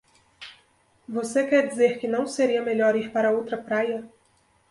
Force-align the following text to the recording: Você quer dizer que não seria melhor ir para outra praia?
Você 1.07 1.45
quer 1.45 1.67
dizer 1.67 1.99
que 1.99 2.07
não 2.07 2.25
seria 2.25 2.63
melhor 2.63 2.95
ir 2.95 3.11
para 3.11 3.29
outra 3.29 3.55
praia? 3.55 4.09